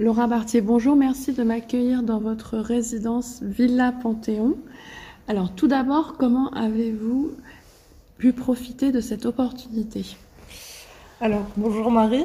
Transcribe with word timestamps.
Laura 0.00 0.26
Bartier, 0.26 0.62
bonjour, 0.62 0.96
merci 0.96 1.34
de 1.34 1.42
m'accueillir 1.42 2.02
dans 2.02 2.20
votre 2.20 2.56
résidence 2.56 3.40
Villa 3.42 3.92
Panthéon. 3.92 4.56
Alors 5.28 5.54
tout 5.54 5.68
d'abord, 5.68 6.14
comment 6.16 6.48
avez-vous 6.54 7.32
pu 8.16 8.32
profiter 8.32 8.92
de 8.92 9.02
cette 9.02 9.26
opportunité? 9.26 10.06
Alors 11.20 11.44
bonjour 11.58 11.90
Marie. 11.90 12.24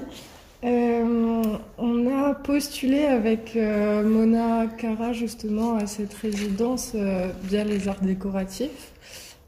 Euh, 0.63 1.43
on 1.77 2.07
a 2.17 2.33
postulé 2.33 3.03
avec 3.03 3.58
euh, 3.58 4.07
Mona 4.07 4.67
Cara 4.67 5.12
justement 5.12 5.76
à 5.76 5.85
cette 5.85 6.13
résidence 6.13 6.94
euh, 6.96 7.28
via 7.44 7.65
les 7.65 7.89
arts 7.89 7.99
décoratifs. 7.99 8.94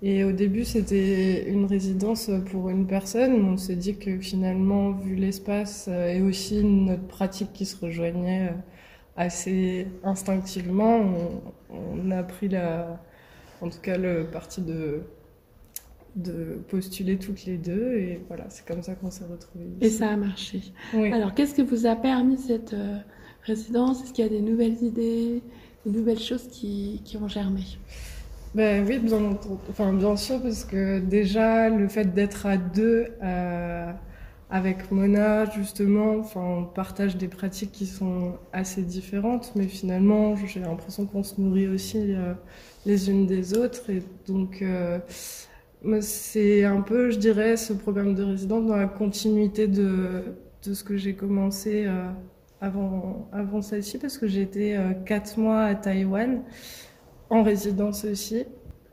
Et 0.03 0.23
au 0.23 0.31
début, 0.31 0.63
c'était 0.63 1.49
une 1.49 1.65
résidence 1.65 2.29
pour 2.51 2.69
une 2.69 2.85
personne. 2.85 3.33
On 3.33 3.57
s'est 3.57 3.75
dit 3.75 3.97
que 3.97 4.19
finalement, 4.19 4.91
vu 4.91 5.15
l'espace 5.15 5.87
et 5.87 6.21
aussi 6.21 6.63
notre 6.63 7.07
pratique 7.07 7.51
qui 7.53 7.65
se 7.65 7.83
rejoignait 7.83 8.53
assez 9.15 9.87
instinctivement, 10.03 11.01
on, 11.71 12.11
a 12.11 12.21
pris 12.21 12.47
la, 12.47 13.01
en 13.61 13.69
tout 13.69 13.79
cas 13.81 13.97
le 13.97 14.25
parti 14.31 14.61
de 14.61 15.01
de 16.15 16.59
postuler 16.67 17.17
toutes 17.17 17.45
les 17.45 17.57
deux. 17.57 17.93
Et 17.97 18.21
voilà 18.27 18.45
c'est 18.49 18.65
comme 18.65 18.81
ça 18.81 18.95
qu'on 18.95 19.11
s'est 19.11 19.25
retrouvés 19.25 19.65
et 19.81 19.89
ça 19.89 20.09
a 20.09 20.15
marché. 20.15 20.61
Oui. 20.95 21.11
alors 21.11 21.35
qu'est-ce 21.35 21.53
que 21.53 21.61
vous 21.61 21.85
a 21.85 21.95
permis 21.95 22.37
cette 22.37 22.75
résidence? 23.43 24.03
Est-ce 24.03 24.13
qu'il 24.13 24.23
y 24.23 24.27
a 24.27 24.31
des 24.31 24.41
nouvelles 24.41 24.81
idées 24.81 25.43
des 25.85 25.91
nouvelles 25.91 26.19
choses 26.19 26.47
qui, 26.47 27.01
qui 27.05 27.17
ont 27.17 27.27
germé? 27.27 27.61
Ben 28.55 28.85
oui, 28.87 28.99
bien, 28.99 29.37
enfin, 29.69 29.93
bien 29.93 30.15
sûr, 30.15 30.41
parce 30.41 30.63
que 30.65 30.99
déjà, 30.99 31.69
le 31.69 31.87
fait 31.87 32.13
d'être 32.13 32.45
à 32.45 32.57
deux 32.57 33.07
euh, 33.23 33.91
avec 34.49 34.91
Mona, 34.91 35.45
justement, 35.51 36.17
enfin, 36.19 36.41
on 36.41 36.63
partage 36.65 37.17
des 37.17 37.27
pratiques 37.27 37.71
qui 37.71 37.85
sont 37.85 38.37
assez 38.53 38.81
différentes, 38.81 39.51
mais 39.55 39.67
finalement, 39.67 40.35
j'ai 40.35 40.59
l'impression 40.61 41.05
qu'on 41.05 41.23
se 41.23 41.39
nourrit 41.39 41.67
aussi 41.67 42.13
euh, 42.15 42.33
les 42.85 43.09
unes 43.09 43.27
des 43.27 43.57
autres. 43.57 43.89
Et 43.89 44.01
donc, 44.27 44.61
euh, 44.61 44.99
c'est 46.01 46.63
un 46.63 46.81
peu, 46.81 47.11
je 47.11 47.17
dirais, 47.17 47.57
ce 47.57 47.73
programme 47.73 48.15
de 48.15 48.23
résidence 48.23 48.65
dans 48.65 48.75
la 48.75 48.87
continuité 48.87 49.67
de, 49.67 50.23
ce 50.61 50.83
que 50.83 50.97
j'ai 50.97 51.13
commencé 51.13 51.85
euh, 51.85 52.09
avant, 52.61 53.29
avant 53.31 53.61
celle-ci, 53.61 53.97
parce 53.99 54.17
que 54.17 54.25
euh, 54.25 54.93
quatre 55.05 55.37
mois 55.37 55.63
à 55.63 55.75
Taïwan 55.75 56.41
en 57.29 57.43
résidence 57.43 58.05
aussi. 58.05 58.45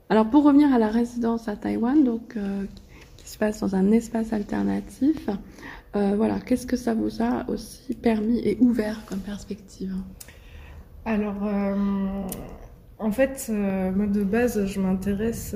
Alors 0.09 0.29
pour 0.29 0.45
revenir 0.45 0.73
à 0.73 0.79
la 0.79 0.89
résidence 0.89 1.49
à 1.49 1.57
Taïwan, 1.57 2.05
donc 2.05 2.37
euh, 2.37 2.65
qui 3.17 3.29
se 3.29 3.39
passe 3.39 3.61
dans 3.61 3.75
un 3.75 3.91
espace 3.91 4.33
alternatif, 4.33 5.29
euh, 5.97 6.15
voilà, 6.17 6.41
qu'est-ce 6.41 6.67
que 6.67 6.77
ça 6.77 6.95
vous 6.95 7.23
a 7.23 7.49
aussi 7.49 7.95
permis 7.95 8.39
et 8.41 8.59
ouvert 8.61 9.05
comme 9.07 9.21
perspective? 9.21 9.95
Alors, 11.07 11.45
euh, 11.45 11.75
en 12.99 13.11
fait, 13.13 13.51
moi 13.51 14.07
de 14.07 14.25
base, 14.25 14.65
je 14.67 14.81
m'intéresse. 14.81 15.55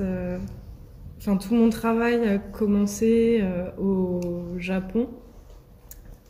Enfin, 1.17 1.37
tout 1.37 1.55
mon 1.55 1.69
travail 1.69 2.27
a 2.27 2.37
commencé 2.37 3.43
au 3.77 4.19
Japon, 4.57 5.09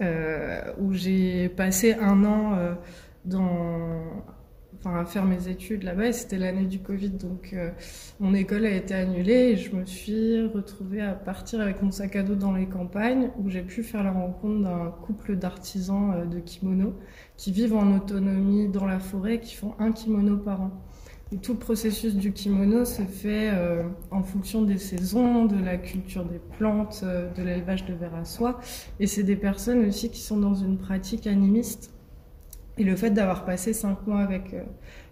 où 0.02 0.94
j'ai 0.94 1.50
passé 1.50 1.94
un 1.94 2.24
an 2.24 2.58
dans 3.26 4.02
enfin, 4.80 5.00
à 5.00 5.06
faire 5.06 5.26
mes 5.26 5.48
études 5.48 5.84
là-bas 5.84 6.08
et 6.08 6.14
c'était 6.14 6.38
l'année 6.38 6.66
du 6.66 6.80
Covid 6.80 7.10
donc 7.10 7.52
euh, 7.54 7.72
mon 8.20 8.34
école 8.34 8.66
a 8.66 8.72
été 8.72 8.94
annulée 8.94 9.52
et 9.52 9.56
je 9.58 9.76
me 9.76 9.86
suis 9.86 10.42
retrouvée 10.48 11.02
à 11.02 11.14
partir 11.14 11.60
avec 11.60 11.82
mon 11.82 11.92
sac 11.92 12.16
à 12.16 12.24
dos 12.24 12.36
dans 12.36 12.54
les 12.54 12.66
campagnes 12.66 13.32
où 13.40 13.50
j'ai 13.50 13.62
pu 13.62 13.84
faire 13.84 14.04
la 14.04 14.12
rencontre 14.12 14.64
d'un 14.64 14.92
couple 15.06 15.36
d'artisans 15.36 16.14
euh, 16.16 16.26
de 16.26 16.40
kimono 16.40 16.94
qui 17.36 17.52
vivent 17.52 17.76
en 17.76 17.96
autonomie 17.96 18.70
dans 18.70 18.86
la 18.86 19.00
forêt 19.00 19.40
qui 19.40 19.56
font 19.56 19.74
un 19.80 19.92
kimono 19.92 20.38
par 20.38 20.62
an. 20.62 20.72
Et 21.32 21.38
tout 21.38 21.54
le 21.54 21.60
processus 21.60 22.16
du 22.16 22.34
kimono 22.34 22.86
se 22.86 23.04
fait 23.04 23.52
euh, 23.54 23.84
en 24.10 24.24
fonction 24.24 24.64
des 24.64 24.80
saisons, 24.80 25.46
de 25.46 25.64
la 25.64 25.78
culture 25.78 26.26
des 26.26 26.40
plantes, 26.58 27.04
de 27.04 27.44
l'élevage 27.44 27.86
de 27.86 27.94
vers 27.94 28.16
à 28.16 28.26
soie. 28.26 28.60
Et 29.00 29.06
c'est 29.06 29.22
des 29.22 29.36
personnes 29.36 29.86
aussi 29.86 30.10
qui 30.10 30.22
sont 30.22 30.38
dans 30.38 30.56
une 30.56 30.80
pratique 30.80 31.28
animiste 31.28 31.94
et 32.80 32.84
le 32.84 32.96
fait 32.96 33.12
d'avoir 33.12 33.46
passé 33.46 33.74
cinq 33.74 34.08
mois 34.08 34.20
avec 34.20 34.54
euh, 34.54 34.64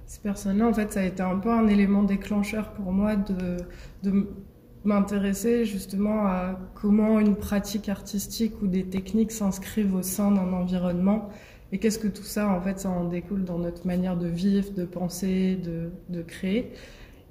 ces 0.06 0.22
personnes-là, 0.22 0.68
en 0.68 0.74
fait, 0.74 0.94
ça 0.94 1.02
a 1.02 1.04
été 1.04 1.22
un 1.22 1.38
peu 1.38 1.52
un 1.52 1.68
élément 1.68 2.04
déclencheur 2.04 2.72
pour 2.72 2.92
moi 2.92 3.16
de, 3.16 3.58
m'intéresser 4.86 5.66
justement 5.66 6.28
à 6.28 6.58
comment 6.74 7.20
une 7.20 7.36
pratique 7.36 7.90
artistique 7.90 8.54
ou 8.62 8.68
des 8.68 8.86
techniques 8.86 9.32
s'inscrivent 9.32 9.96
au 9.96 10.02
sein 10.02 10.32
d'un 10.32 10.54
environnement 10.54 11.30
et 11.74 11.78
qu'est-ce 11.80 12.00
que 12.00 12.08
tout 12.08 12.24
ça, 12.24 12.48
en 12.48 12.62
fait, 12.62 12.80
ça 12.80 12.90
en 12.90 13.04
découle 13.04 13.44
dans 13.44 13.60
notre 13.60 13.86
manière 13.86 14.16
de 14.16 14.28
vivre, 14.28 14.72
de 14.72 14.86
penser, 14.86 15.58
de 15.58 16.22
créer. 16.22 16.72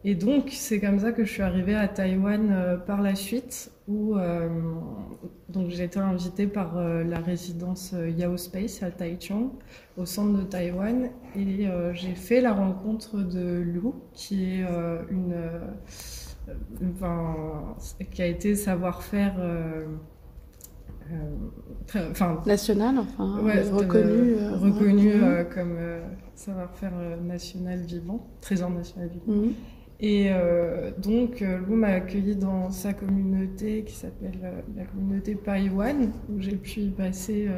Et 0.08 0.14
donc, 0.14 0.50
c'est 0.52 0.78
comme 0.78 1.00
ça 1.00 1.10
que 1.10 1.24
je 1.24 1.32
suis 1.32 1.42
arrivée 1.42 1.74
à 1.74 1.88
Taïwan 1.88 2.48
euh, 2.52 2.76
par 2.76 3.02
la 3.02 3.16
suite, 3.16 3.72
où 3.88 4.16
euh, 4.16 4.48
donc 5.48 5.70
j'ai 5.70 5.82
été 5.82 5.98
invitée 5.98 6.46
par 6.46 6.78
euh, 6.78 7.02
la 7.02 7.18
résidence 7.18 7.92
Yao 8.16 8.36
Space 8.36 8.84
à 8.84 8.92
Taichung, 8.92 9.50
au 9.96 10.06
centre 10.06 10.38
de 10.38 10.44
Taïwan, 10.44 11.10
et 11.34 11.66
j'ai 11.94 12.14
fait 12.14 12.40
la 12.40 12.52
rencontre 12.52 13.16
de 13.16 13.60
Lou, 13.62 13.96
qui 14.12 14.44
est 14.44 14.64
une, 15.10 15.34
une, 16.80 16.92
enfin, 16.92 17.34
qui 18.12 18.22
a 18.22 18.26
été 18.26 18.54
savoir-faire. 18.54 19.34
Enfin, 22.10 22.42
national, 22.46 22.98
enfin, 22.98 23.40
ouais, 23.42 23.60
reconnu, 23.62 24.36
reconnu 24.54 25.12
comme 25.52 25.78
savoir-faire 26.34 26.92
national 27.24 27.80
vivant, 27.80 28.26
trésor 28.40 28.70
national 28.70 29.08
vivant. 29.08 29.40
Mm 29.40 29.48
-hmm. 29.48 29.75
Et 29.98 30.26
euh, 30.30 30.90
donc, 30.98 31.40
euh, 31.40 31.58
Lou 31.66 31.74
m'a 31.74 31.88
accueilli 31.88 32.36
dans 32.36 32.70
sa 32.70 32.92
communauté 32.92 33.82
qui 33.84 33.94
s'appelle 33.94 34.38
euh, 34.44 34.60
la 34.76 34.84
communauté 34.84 35.34
Païwan, 35.34 36.12
où 36.28 36.40
j'ai 36.40 36.56
pu 36.56 36.80
y 36.80 36.90
passer 36.90 37.48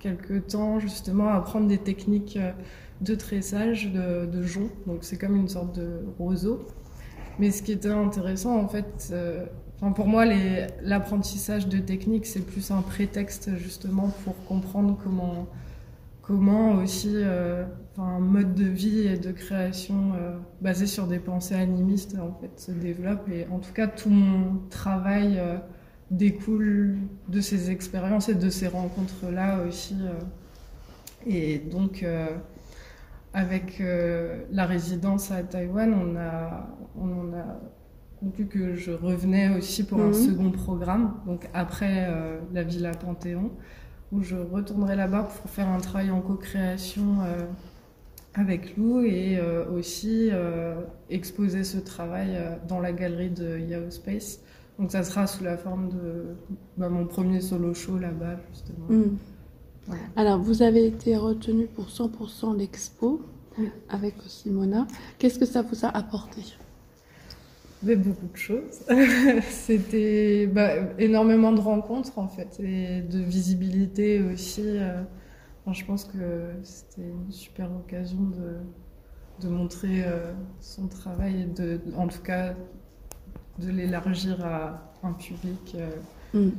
quelques 0.00 0.48
temps 0.48 0.80
justement 0.80 1.28
à 1.28 1.34
apprendre 1.34 1.68
des 1.68 1.78
techniques 1.78 2.38
de 3.00 3.14
tressage 3.14 3.92
de, 3.92 4.26
de. 4.26 4.44
Donc, 4.86 4.98
c'est 5.02 5.18
comme 5.18 5.36
une 5.36 5.48
sorte 5.48 5.76
de 5.76 6.00
roseau. 6.18 6.66
Mais 7.38 7.50
ce 7.50 7.62
qui 7.62 7.72
était 7.72 7.88
intéressant, 7.88 8.56
en 8.56 8.68
fait, 8.68 9.14
pour 9.94 10.06
moi, 10.06 10.24
l'apprentissage 10.82 11.68
de 11.68 11.78
techniques, 11.78 12.26
c'est 12.26 12.44
plus 12.44 12.70
un 12.70 12.82
prétexte 12.82 13.56
justement 13.56 14.10
pour 14.24 14.34
comprendre 14.46 14.98
comment 15.02 15.46
comment 16.26 16.76
aussi 16.76 17.12
euh, 17.14 17.64
un 17.98 18.18
mode 18.18 18.54
de 18.54 18.64
vie 18.64 19.06
et 19.06 19.18
de 19.18 19.30
création 19.30 20.12
euh, 20.14 20.36
basé 20.60 20.86
sur 20.86 21.06
des 21.06 21.18
pensées 21.18 21.54
animistes 21.54 22.16
en 22.18 22.32
fait 22.40 22.58
se 22.58 22.72
développe. 22.72 23.28
Et 23.30 23.46
en 23.50 23.58
tout 23.58 23.72
cas 23.72 23.86
tout 23.86 24.10
mon 24.10 24.58
travail 24.70 25.38
euh, 25.38 25.56
découle 26.10 26.96
de 27.28 27.40
ces 27.40 27.70
expériences 27.70 28.28
et 28.28 28.34
de 28.34 28.48
ces 28.50 28.68
rencontres 28.68 29.30
là 29.30 29.58
aussi 29.66 29.96
et 31.26 31.58
donc 31.58 32.04
avec 33.32 33.82
la 34.52 34.66
résidence 34.66 35.30
à 35.30 35.42
Taïwan 35.42 35.94
on 35.94 36.16
a 36.16 36.68
on 37.00 37.32
a 37.32 37.58
conclu 38.20 38.46
que 38.46 38.74
je 38.74 38.92
revenais 38.92 39.56
aussi 39.56 39.86
pour 39.86 39.98
mmh. 39.98 40.08
un 40.08 40.12
second 40.12 40.50
programme 40.50 41.14
donc 41.26 41.48
après 41.54 42.06
la 42.52 42.62
Villa 42.62 42.92
Panthéon 42.92 43.50
où 44.14 44.22
je 44.22 44.36
retournerai 44.36 44.96
là-bas 44.96 45.24
pour 45.24 45.50
faire 45.50 45.68
un 45.68 45.80
travail 45.80 46.10
en 46.10 46.20
co-création 46.20 47.18
euh, 47.22 47.46
avec 48.34 48.76
Lou 48.76 49.02
et 49.02 49.38
euh, 49.38 49.64
aussi 49.70 50.28
euh, 50.30 50.74
exposer 51.10 51.64
ce 51.64 51.78
travail 51.78 52.38
dans 52.68 52.80
la 52.80 52.92
galerie 52.92 53.30
de 53.30 53.58
Yahoo 53.58 53.90
Space. 53.90 54.40
Donc 54.78 54.92
ça 54.92 55.04
sera 55.04 55.26
sous 55.26 55.44
la 55.44 55.56
forme 55.56 55.88
de 55.90 56.24
bah, 56.76 56.88
mon 56.88 57.06
premier 57.06 57.40
solo 57.40 57.74
show 57.74 57.98
là-bas, 57.98 58.36
justement. 58.50 58.86
Mmh. 58.88 59.18
Ouais. 59.88 59.98
Alors, 60.16 60.38
vous 60.38 60.62
avez 60.62 60.86
été 60.86 61.16
retenu 61.16 61.66
pour 61.66 61.88
100% 61.88 62.56
l'expo 62.56 63.20
oui. 63.58 63.68
avec 63.88 64.14
aussi 64.24 64.50
Mona. 64.50 64.86
Qu'est-ce 65.18 65.38
que 65.38 65.44
ça 65.44 65.62
vous 65.62 65.84
a 65.84 65.88
apporté? 65.88 66.40
Mais 67.84 67.96
beaucoup 67.96 68.26
de 68.26 68.36
choses. 68.36 68.80
C'était 69.50 70.46
bah, 70.46 70.70
énormément 70.98 71.52
de 71.52 71.60
rencontres 71.60 72.18
en 72.18 72.28
fait 72.28 72.58
et 72.60 73.00
de 73.02 73.18
visibilité 73.20 74.20
aussi. 74.20 74.62
Euh, 74.64 75.02
enfin, 75.64 75.72
je 75.72 75.84
pense 75.84 76.04
que 76.04 76.50
c'était 76.62 77.08
une 77.08 77.30
super 77.30 77.70
occasion 77.72 78.20
de, 78.22 79.46
de 79.46 79.48
montrer 79.48 80.04
euh, 80.04 80.32
son 80.60 80.88
travail 80.88 81.42
et 81.42 81.46
de, 81.46 81.80
en 81.96 82.08
tout 82.08 82.22
cas 82.22 82.54
de 83.58 83.70
l'élargir 83.70 84.44
à 84.44 84.92
un 85.02 85.12
public 85.12 85.76
euh, 85.76 85.90
mm. 86.40 86.50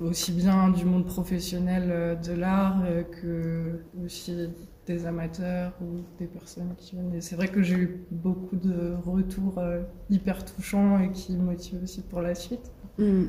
aussi 0.00 0.32
bien 0.32 0.70
du 0.70 0.84
monde 0.84 1.06
professionnel 1.06 2.18
de 2.24 2.32
l'art 2.32 2.82
que 3.20 3.80
aussi 4.04 4.48
des 4.86 5.06
amateurs 5.06 5.72
ou 5.82 6.02
des 6.18 6.26
personnes 6.26 6.74
qui 6.78 6.96
viennent. 6.96 7.20
C'est 7.20 7.36
vrai 7.36 7.48
que 7.48 7.62
j'ai 7.62 7.76
eu 7.76 8.06
beaucoup 8.10 8.56
de 8.56 8.94
retours 9.04 9.58
euh, 9.58 9.82
hyper 10.10 10.44
touchants 10.44 10.98
et 11.00 11.10
qui 11.10 11.36
motivent 11.36 11.82
aussi 11.82 12.02
pour 12.02 12.22
la 12.22 12.34
suite. 12.34 12.70
Mmh. 12.98 13.24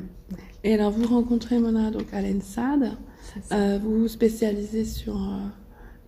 Et 0.64 0.74
alors, 0.74 0.92
vous 0.92 1.08
rencontrez 1.08 1.60
Mona 1.60 1.92
donc 1.92 2.14
à 2.14 2.22
l'ENSAD. 2.22 2.92
Euh, 3.52 3.80
vous 3.82 4.02
vous 4.02 4.08
spécialisez 4.08 4.86
sur 4.86 5.16
euh, 5.16 5.40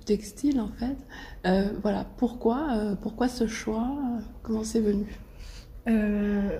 textile 0.06 0.60
en 0.60 0.70
fait. 0.70 0.98
Euh, 1.46 1.70
voilà, 1.82 2.06
pourquoi, 2.18 2.68
euh, 2.72 2.96
pourquoi 2.96 3.28
ce 3.28 3.48
choix 3.48 3.90
Comment 4.44 4.64
c'est 4.64 4.82
venu? 4.82 5.06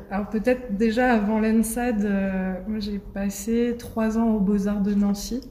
Alors 0.10 0.28
peut-être 0.32 0.76
déjà 0.76 1.14
avant 1.14 1.40
l'ENSAD, 1.40 2.02
moi 2.68 2.80
j'ai 2.80 2.98
passé 2.98 3.76
trois 3.78 4.18
ans 4.18 4.34
aux 4.34 4.40
Beaux-Arts 4.40 4.82
de 4.82 4.96
Nancy 4.96 5.42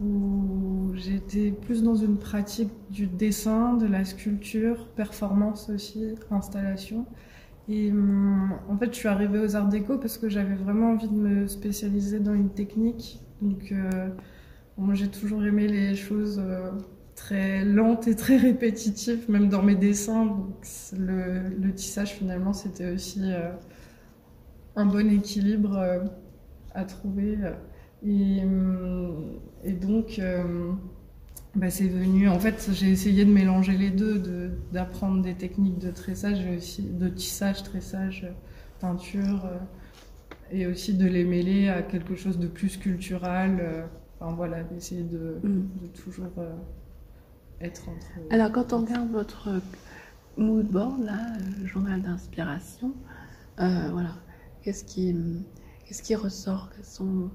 où 0.00 0.92
j'étais 0.94 1.50
plus 1.50 1.82
dans 1.82 1.94
une 1.94 2.18
pratique 2.18 2.70
du 2.90 3.06
dessin, 3.06 3.74
de 3.74 3.86
la 3.86 4.04
sculpture, 4.04 4.88
performance 4.88 5.70
aussi, 5.70 6.14
installation. 6.30 7.06
Et 7.68 7.90
hum, 7.90 8.52
en 8.68 8.76
fait, 8.76 8.92
je 8.92 8.98
suis 8.98 9.08
arrivée 9.08 9.38
aux 9.38 9.56
arts 9.56 9.68
déco 9.68 9.98
parce 9.98 10.18
que 10.18 10.28
j'avais 10.28 10.54
vraiment 10.54 10.92
envie 10.92 11.08
de 11.08 11.14
me 11.14 11.46
spécialiser 11.46 12.20
dans 12.20 12.34
une 12.34 12.50
technique. 12.50 13.20
Donc, 13.40 13.72
euh, 13.72 14.08
moi, 14.76 14.94
j'ai 14.94 15.08
toujours 15.08 15.44
aimé 15.44 15.68
les 15.68 15.94
choses 15.94 16.40
euh, 16.44 16.70
très 17.14 17.64
lentes 17.64 18.08
et 18.08 18.16
très 18.16 18.36
répétitives, 18.36 19.30
même 19.30 19.48
dans 19.48 19.62
mes 19.62 19.76
dessins. 19.76 20.26
Donc, 20.26 20.64
le, 20.98 21.70
tissage, 21.72 22.14
finalement, 22.14 22.52
c'était 22.52 22.92
aussi 22.92 23.20
euh, 23.24 23.52
un 24.76 24.86
bon 24.86 25.10
équilibre 25.10 26.02
à 26.74 26.84
trouver. 26.84 27.38
Et, 28.04 28.42
hum, 28.42 29.38
et 29.64 29.72
donc, 29.72 30.20
bah, 31.54 31.68
c'est 31.68 31.88
venu. 31.88 32.28
En 32.28 32.38
fait, 32.38 32.70
j'ai 32.72 32.90
essayé 32.90 33.24
de 33.24 33.32
mélanger 33.32 33.76
les 33.76 33.90
deux, 33.90 34.18
d'apprendre 34.72 35.22
des 35.22 35.34
techniques 35.34 35.78
de 35.78 35.90
tressage, 35.90 36.38
aussi 36.56 36.82
de 36.82 37.08
tissage, 37.08 37.62
tressage, 37.62 38.26
peinture, 38.80 39.44
euh, 39.44 39.58
et 40.50 40.66
aussi 40.66 40.94
de 40.94 41.06
les 41.06 41.24
mêler 41.24 41.68
à 41.68 41.82
quelque 41.82 42.14
chose 42.14 42.38
de 42.38 42.46
plus 42.46 42.78
culturel. 42.78 43.58
Euh, 43.60 43.84
enfin 44.18 44.34
voilà, 44.34 44.62
d'essayer 44.62 45.02
de, 45.02 45.40
mm. 45.42 45.68
toujours 46.02 46.32
euh, 46.38 46.54
être 47.60 47.86
entre. 47.90 48.06
Alors, 48.30 48.50
quand 48.50 48.72
on 48.72 48.78
regarde 48.86 49.10
votre 49.10 49.50
mood 50.38 50.66
board, 50.66 51.02
là, 51.04 51.34
journal 51.66 52.00
d'inspiration, 52.00 52.94
voilà, 53.58 54.14
qu'est-ce 54.62 54.84
qui, 54.84 55.14
qu'est-ce 55.84 56.02
qui 56.02 56.14
ressort 56.14 56.70
Quels 56.74 56.84
sont 56.86 57.30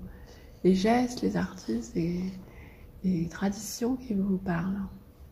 les 0.63 0.75
gestes, 0.75 1.21
les 1.21 1.37
artistes 1.37 1.95
et 1.95 2.19
des 3.03 3.27
traditions 3.27 3.95
qui 3.95 4.13
vous 4.13 4.37
parlent 4.37 4.81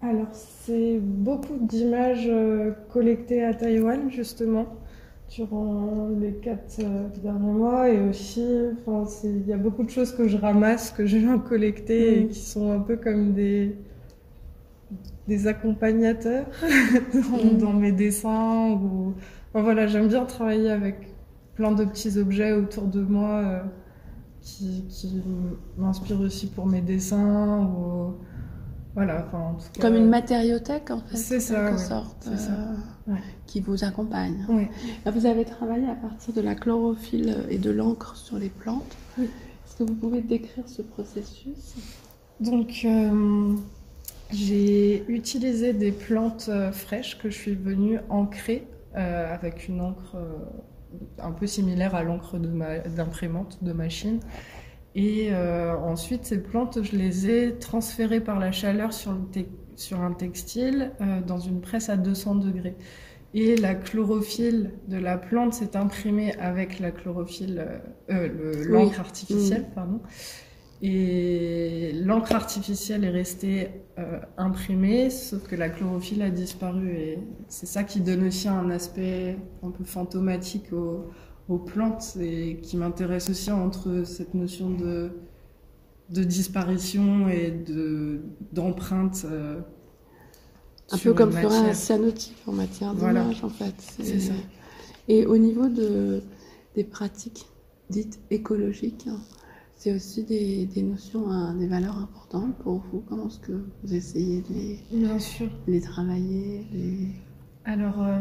Alors, 0.01 0.33
c'est 0.33 0.99
beaucoup 0.99 1.57
d'images 1.61 2.27
euh, 2.27 2.71
collectées 2.91 3.43
à 3.43 3.53
Taïwan, 3.53 4.09
justement, 4.11 4.67
durant 5.29 6.09
les 6.19 6.33
quatre 6.33 6.79
euh, 6.79 7.07
derniers 7.23 7.53
mois. 7.53 7.89
Et 7.89 7.99
aussi, 8.07 8.45
il 9.23 9.47
y 9.47 9.53
a 9.53 9.57
beaucoup 9.57 9.83
de 9.83 9.89
choses 9.89 10.11
que 10.11 10.27
je 10.27 10.37
ramasse, 10.37 10.91
que 10.91 11.05
je 11.05 11.17
viens 11.17 11.39
collecter 11.39 12.19
et 12.19 12.23
mm. 12.25 12.29
qui 12.29 12.39
sont 12.39 12.71
un 12.71 12.79
peu 12.79 12.97
comme 12.97 13.33
des, 13.33 13.75
des 15.27 15.47
accompagnateurs 15.47 16.45
mm. 17.13 17.57
dans, 17.57 17.73
mes 17.73 17.91
dessins. 17.91 18.71
Ou... 18.71 19.13
voilà, 19.53 19.87
j'aime 19.87 20.07
bien 20.07 20.25
travailler 20.25 20.69
avec 20.69 20.95
plein 21.55 21.71
de 21.71 21.83
petits 21.85 22.17
objets 22.19 22.51
autour 22.51 22.83
de 22.83 23.01
moi. 23.01 23.39
Euh, 23.39 23.59
qui, 24.45 25.23
m'inspire 25.77 26.21
aussi 26.21 26.47
pour 26.47 26.65
mes 26.65 26.81
dessins. 26.81 27.65
Ou... 27.65 28.13
Voilà, 28.93 29.25
enfin, 29.27 29.39
en 29.39 29.53
tout 29.55 29.65
cas, 29.73 29.81
Comme 29.81 29.95
une 29.95 30.07
matériothèque, 30.07 30.91
en 30.91 31.01
fait. 31.01 31.17
C'est 31.17 31.39
ça, 31.39 31.69
quelque 31.69 31.81
sorte, 31.81 32.29
euh, 32.29 33.13
qui 33.45 33.59
vous 33.59 33.83
accompagne. 33.83 34.45
Oui. 34.47 34.67
vous 35.05 35.25
avez 35.25 35.43
travaillé 35.43 35.87
à 35.89 35.95
partir 35.95 36.33
de 36.33 36.41
la 36.41 36.55
chlorophylle 36.55 37.45
et 37.49 37.57
de 37.57 37.71
l'encre 37.71 38.15
sur 38.15 38.37
les 38.37 38.49
plantes. 38.49 38.95
Est-ce 39.19 39.75
que 39.77 39.83
vous 39.83 39.95
pouvez 39.95 40.21
décrire 40.21 40.63
ce 40.69 40.81
processus? 40.81 41.75
Donc, 42.39 42.83
euh, 42.85 43.55
j'ai 44.31 45.05
utilisé 45.09 45.73
des 45.73 45.91
plantes 45.91 46.47
euh, 46.49 46.71
fraîches 46.71 47.17
que 47.17 47.29
je 47.29 47.35
suis 47.35 47.55
venue 47.55 47.99
ancrer 48.09 48.67
avec 48.93 49.67
une 49.67 49.81
encre 49.81 50.15
un 51.19 51.31
peu 51.31 51.47
similaire 51.47 51.95
à 51.95 52.03
l'encre 52.03 52.37
d'imprimante 52.37 53.63
de, 53.63 53.73
machine. 53.73 54.19
Et 54.95 55.29
euh, 55.31 55.75
ensuite, 55.75 56.25
ces 56.25 56.41
plantes, 56.41 56.83
je 56.83 56.95
les 56.95 57.29
ai 57.29 57.55
transférées 57.57 58.21
par 58.21 58.39
la 58.39 58.51
chaleur 58.51 58.93
sur, 58.93 59.17
sur 59.75 60.01
un 60.01 60.13
textile 60.13 60.91
euh, 61.01 61.21
dans 61.21 61.39
une 61.39 61.61
presse 61.61 61.89
à 61.89 61.97
200 61.97 62.35
degrés. 62.35 62.75
Et 63.33 63.57
la 63.57 63.75
chlorophylle 63.75 64.71
de 64.87 64.97
la 64.97 65.17
plante 65.17 65.53
s'est 65.53 65.75
imprimée 65.75 66.33
avec 66.35 66.79
la 66.79 66.91
chlorophylle, 66.91 67.81
euh, 68.09 68.63
l'encre 68.65 69.01
artificielle, 69.01 69.65
pardon. 69.75 69.99
Et 70.87 71.93
l'encre 71.93 72.35
artificielle 72.35 73.05
est 73.05 73.09
restée 73.09 73.69
euh, 73.97 74.19
imprimée, 74.37 75.09
sauf 75.09 75.47
que 75.47 75.55
la 75.55 75.69
chlorophylle 75.69 76.21
a 76.21 76.29
disparu. 76.29 76.95
Et 76.95 77.19
c'est 77.47 77.65
ça 77.65 77.83
qui 77.83 78.01
donne 78.01 78.27
aussi 78.27 78.47
un 78.47 78.69
aspect 78.69 79.35
un 79.63 79.71
peu 79.71 79.83
fantomatique 79.83 80.71
aux, 80.73 81.57
plantes 81.57 82.17
et 82.21 82.59
qui 82.61 82.77
m'intéresse 82.77 83.31
aussi 83.31 83.51
entre 83.51 84.03
cette 84.05 84.35
notion 84.35 84.69
de, 84.69 85.09
de 86.11 86.23
disparition 86.23 87.29
et 87.29 87.51
d'empreinte. 88.51 89.25
Euh, 89.25 89.59
un 90.91 90.97
peu 90.99 91.13
comme 91.15 91.31
ferait 91.31 91.69
un 91.69 91.73
cyanotype 91.73 92.37
en 92.45 92.51
matière 92.51 92.93
d'image, 92.93 93.43
en 93.43 93.49
fait. 93.49 93.73
C'est 94.03 94.19
ça. 94.19 94.33
Et 95.07 95.25
au 95.25 95.39
niveau 95.39 95.67
de, 95.67 96.21
des 96.75 96.83
pratiques 96.83 97.47
dites 97.89 98.19
écologiques, 98.29 99.07
hein, 99.07 99.17
c'est 99.75 99.93
aussi 99.93 100.23
des, 100.23 100.81
notions, 100.81 101.29
hein, 101.29 101.53
des 101.55 101.67
valeurs 101.67 101.97
importantes 101.97 102.55
pour 102.59 102.83
vous. 102.91 103.03
Comment 103.07 103.27
est-ce 103.27 103.39
que 103.39 103.65
vous 103.83 103.93
essayez 103.93 104.41
de 104.41 104.53
les, 104.53 104.79
Bien 104.91 105.19
sûr. 105.19 105.49
les 105.67 105.81
travailler 105.81 106.65
Alors, 107.65 108.01
euh, 108.01 108.19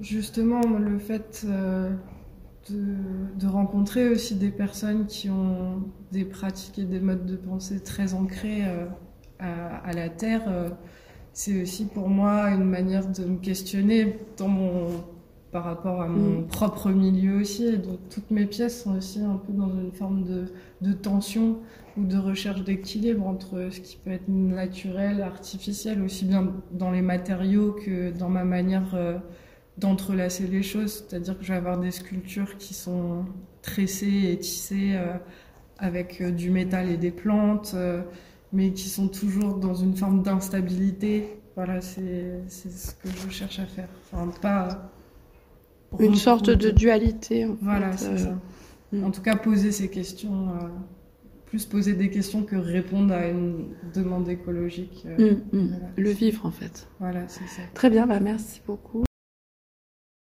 justement, 0.00 0.62
le 0.62 0.98
fait 0.98 1.44
euh, 1.46 1.90
de, 2.70 3.46
rencontrer 3.46 4.08
aussi 4.08 4.36
des 4.36 4.50
personnes 4.50 5.06
qui 5.06 5.28
ont 5.28 5.82
des 6.12 6.24
pratiques 6.24 6.78
et 6.78 6.84
des 6.84 7.00
modes 7.00 7.26
de 7.26 7.36
pensée 7.36 7.80
très 7.80 8.14
ancrés 8.14 8.66
euh, 8.66 8.86
à, 9.38 9.92
la 9.92 10.08
Terre, 10.08 10.74
c'est 11.34 11.60
aussi 11.60 11.84
pour 11.84 12.08
moi 12.08 12.48
une 12.50 12.64
manière 12.64 13.06
de 13.06 13.24
me 13.26 13.36
questionner 13.36 14.16
dans 14.38 14.48
mon 14.48 14.86
par 15.54 15.62
rapport 15.62 16.02
à 16.02 16.08
mon 16.08 16.40
mm. 16.40 16.46
propre 16.48 16.90
milieu 16.90 17.36
aussi. 17.36 17.64
Et 17.64 17.76
donc 17.76 18.00
toutes 18.10 18.32
mes 18.32 18.44
pièces 18.44 18.82
sont 18.82 18.96
aussi 18.96 19.20
un 19.20 19.36
peu 19.36 19.52
dans 19.52 19.72
une 19.72 19.92
forme 19.92 20.24
de, 20.24 20.46
de 20.80 20.92
tension 20.92 21.60
ou 21.96 22.04
de 22.04 22.18
recherche 22.18 22.64
d'équilibre 22.64 23.24
entre 23.24 23.68
ce 23.70 23.78
qui 23.78 23.96
peut 23.96 24.10
être 24.10 24.26
naturel, 24.26 25.22
artificiel, 25.22 26.02
aussi 26.02 26.24
bien 26.24 26.52
dans 26.72 26.90
les 26.90 27.02
matériaux 27.02 27.70
que 27.70 28.10
dans 28.10 28.28
ma 28.28 28.42
manière 28.42 28.96
euh, 28.96 29.16
d'entrelacer 29.78 30.48
les 30.48 30.64
choses. 30.64 31.04
C'est-à-dire 31.08 31.38
que 31.38 31.44
je 31.44 31.52
vais 31.52 31.58
avoir 31.58 31.78
des 31.78 31.92
sculptures 31.92 32.58
qui 32.58 32.74
sont 32.74 33.24
tressées 33.62 34.32
et 34.32 34.38
tissées 34.40 34.94
euh, 34.96 35.14
avec 35.78 36.20
euh, 36.20 36.32
du 36.32 36.50
métal 36.50 36.88
et 36.88 36.96
des 36.96 37.12
plantes, 37.12 37.76
mais 38.52 38.72
qui 38.72 38.88
sont 38.88 39.06
toujours 39.06 39.54
dans 39.54 39.74
une 39.74 39.94
forme 39.94 40.24
d'instabilité. 40.24 41.38
Voilà, 41.54 41.80
c'est 41.80 42.42
ce 42.48 42.92
que 42.96 43.08
je 43.08 43.30
cherche 43.30 43.60
à 43.60 43.66
faire. 43.66 43.88
Enfin, 44.10 44.28
pas 44.42 44.90
une 45.98 46.14
sorte 46.14 46.50
de 46.50 46.70
dualité. 46.70 47.46
voilà, 47.62 47.96
c'est 47.96 48.18
ça. 48.18 48.28
Euh, 48.92 49.00
mm. 49.00 49.04
En 49.04 49.10
tout 49.10 49.22
cas, 49.22 49.36
poser 49.36 49.72
ces 49.72 49.88
questions, 49.88 50.48
euh, 50.48 50.68
plus 51.46 51.64
poser 51.66 51.94
des 51.94 52.10
questions 52.10 52.42
que 52.42 52.56
répondre 52.56 53.14
à 53.14 53.28
une 53.28 53.74
demande 53.94 54.28
écologique. 54.28 55.06
Euh, 55.06 55.36
mm, 55.52 55.58
mm. 55.58 55.78
Le 55.96 56.10
vivre, 56.10 56.46
en 56.46 56.50
fait. 56.50 56.88
Voilà, 57.00 57.26
c'est 57.28 57.46
ça. 57.46 57.62
Très 57.74 57.90
bien, 57.90 58.06
bah, 58.06 58.20
merci 58.20 58.60
beaucoup. 58.66 59.04